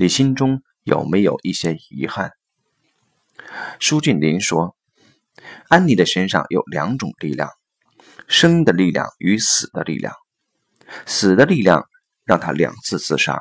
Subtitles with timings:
[0.00, 2.30] 你心中有没有一些遗憾？
[3.80, 4.76] 舒俊林说
[5.66, 7.50] ：“安妮的身上有两种力量，
[8.28, 10.14] 生的力量与死的力量。
[11.04, 11.88] 死的力量
[12.24, 13.40] 让她两次自杀，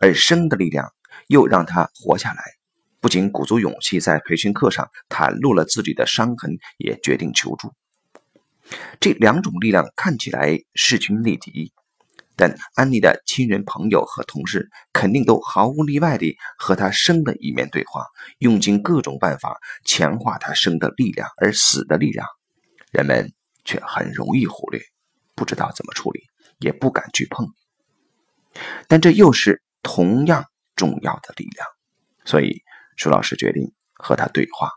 [0.00, 0.94] 而生的力量
[1.26, 2.42] 又让她活下来。
[2.98, 7.70] 不仅鼓足勇气在培训课上袒露了自己的伤痕，也决定求助。
[8.98, 11.74] 这两种力量看起来势均力敌。”
[12.36, 18.04] 但安妮的亲人、朋友和同事肯定都毫无例外地和她生的一面对话，
[18.38, 22.26] 用尽各种办法强化她生的力量，而死的力量，
[22.92, 23.32] 人们
[23.64, 24.82] 却很容易忽略，
[25.34, 26.20] 不知道怎么处理，
[26.58, 27.48] 也不敢去碰。
[28.86, 31.66] 但这又是同样重要的力量，
[32.26, 32.62] 所以
[32.96, 34.70] 舒老师决定和他对话。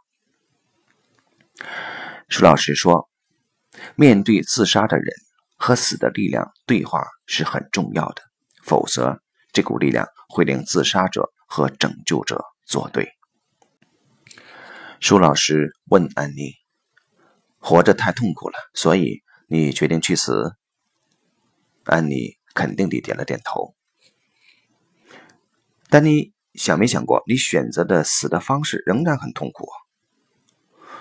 [2.30, 3.10] 舒老师说
[3.96, 5.06] ：“面对自杀的人。”
[5.60, 8.22] 和死的力量对话是很重要的，
[8.64, 13.12] 否则这股力量会令自杀者和拯救者作对。
[15.02, 16.54] 舒老师问安妮
[17.60, 20.56] ：“活着太痛苦了，所以你决定去死？”
[21.84, 23.76] 安妮肯定地点了点头。
[25.90, 29.68] 但你想没想过，你选择的死的方式仍然很痛苦？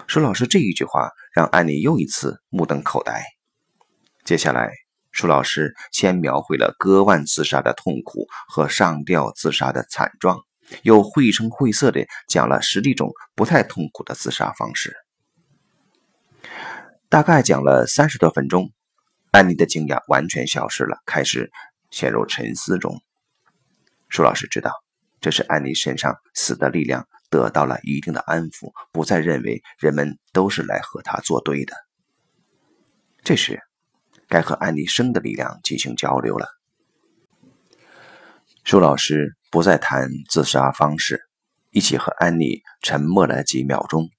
[0.08, 3.22] 舒老师这一句话让安妮又一次目瞪口呆。
[4.28, 4.70] 接下来，
[5.10, 10.42] 舒老师先描绘了割腕自杀的痛苦和上吊自杀的惨状，
[10.82, 14.94] 又绘声绘色地讲了十几种不太痛苦的自杀方式。
[17.08, 18.70] 大概讲了三十多分钟，
[19.30, 21.50] 安妮的惊讶完全消失了，开始
[21.90, 23.00] 陷入沉思中。
[24.10, 24.70] 舒老师知道，
[25.22, 31.74] 这是安妮身上死的力量得到了一定的安抚，不再认为人们都是来和他作对的。
[33.24, 33.62] 这时。
[34.28, 36.46] 该和安妮生的力量进行交流了。
[38.64, 41.22] 舒老师不再谈自杀方式，
[41.70, 44.10] 一起和安妮沉默了几秒钟，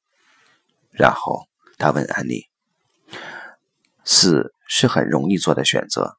[0.89, 2.45] 然后他问安妮
[4.03, 6.17] ：“死是很容易做的选择，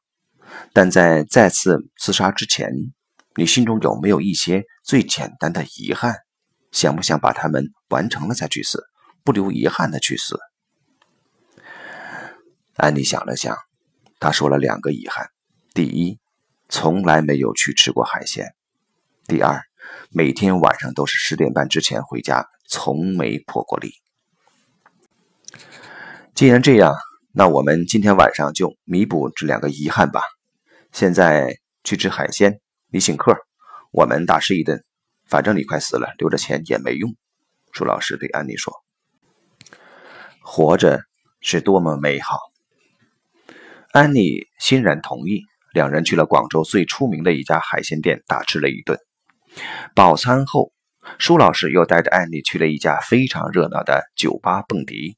[0.71, 2.71] 但在再次自杀之前，
[3.35, 6.15] 你心中有没有一些最简单的遗憾？
[6.71, 8.81] 想不想把它们完成了再去死，
[9.25, 10.39] 不留遗憾的去死？”
[12.77, 13.57] 安妮想了想。
[14.21, 15.31] 他说了两个遗憾：
[15.73, 16.19] 第一，
[16.69, 18.45] 从来没有去吃过海鲜；
[19.25, 19.63] 第二，
[20.11, 23.95] 每天晚上都是十点半之前回家，从没破过例。
[26.35, 26.93] 既然这样，
[27.33, 30.21] 那我们今天晚上就弥补这两个遗憾吧。
[30.91, 32.61] 现在去吃海鲜，
[32.91, 33.35] 你请客，
[33.91, 34.85] 我们大吃一顿。
[35.25, 37.15] 反正你快死了，留着钱也没用。
[37.71, 38.71] 舒老师对安妮说
[40.43, 41.01] ：“活着
[41.39, 42.37] 是多么美好。”
[43.91, 45.43] 安妮欣然同意，
[45.73, 48.97] 两人去了广州最出名的一家海鲜店，大吃了一顿。
[49.93, 50.71] 饱餐后，
[51.17, 55.17] 舒老师又带着安妮去了一家非常热闹的酒吧蹦迪。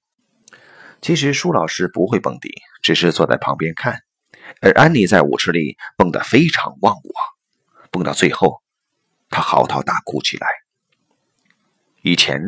[1.02, 2.50] 其实舒老师不会蹦迪，
[2.82, 4.00] 只是坐在旁边看，
[4.60, 7.14] 而安妮在舞池里蹦得非常忘我，
[7.92, 8.64] 蹦到最后，
[9.30, 10.48] 她嚎啕大哭起来。
[12.02, 12.42] 以前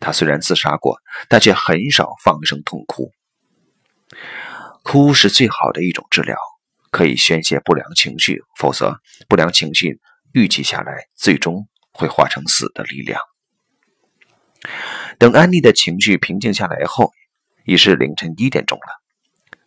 [0.00, 3.12] 她虽然自杀过，但却很少放声痛哭。
[4.82, 6.36] 哭是最好的一种治疗，
[6.90, 10.00] 可以宣泄不良情绪，否则不良情绪
[10.32, 13.20] 郁积下来，最终会化成死的力量。
[15.18, 17.12] 等安妮的情绪平静下来后，
[17.64, 19.02] 已是凌晨一点钟了。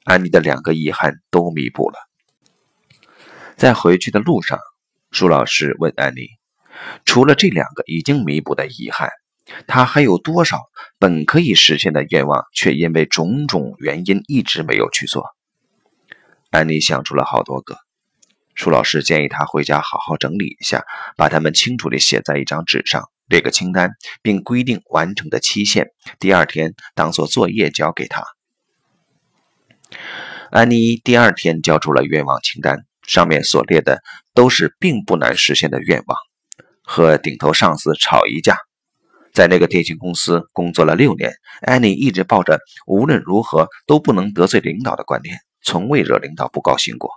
[0.03, 1.99] 安妮的两个遗憾都弥补了。
[3.55, 4.59] 在回去的路上，
[5.11, 6.27] 舒老师问安妮
[7.05, 9.11] ：“除了这两个已经弥补的遗憾。”
[9.67, 10.59] 他还有多少
[10.99, 15.25] 本可以实现的愿望，却因为种种原因一直没有去做？
[16.49, 17.77] 安妮想出了好多个。
[18.53, 20.83] 舒老师建议他回家好好整理一下，
[21.15, 23.91] 把它们清楚地写在一张纸上，列个清单，
[24.21, 25.87] 并规定完成的期限，
[26.19, 28.23] 第二天当做作业交给他。
[30.51, 34.03] 安妮第二天交出了愿望清单，上面所列的
[34.33, 36.17] 都是并不难实现的愿望：
[36.83, 38.57] 和顶头上司吵一架。
[39.33, 41.31] 在那个电信公司工作了六年，
[41.61, 47.11] 安妮一直抱着无论如何都不能得罪领导的观念，从未惹领导不高兴过。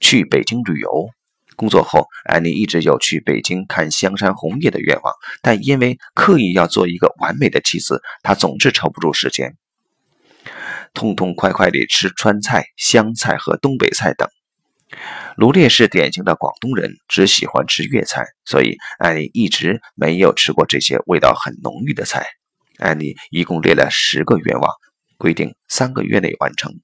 [0.00, 1.08] 去北京旅游，
[1.56, 9.56] 工作后，安妮一直有去北京看香山红叶的愿望，但因为刻意要做一个完美的妻子，她总是抽不出时间，
[10.92, 14.28] 痛痛快快地吃川菜、湘菜和东北菜等。
[15.36, 22.26] 卢烈是典型的广东人，只喜欢吃粤菜，所以安妮一直没有吃过这些味道很浓郁的菜。
[22.78, 24.70] 安妮一共列了十个愿望，
[25.16, 26.80] 规定三个月内完成。